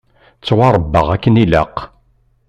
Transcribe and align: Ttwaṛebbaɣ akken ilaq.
Ttwaṛebbaɣ 0.39 1.07
akken 1.15 1.39
ilaq. 1.43 1.75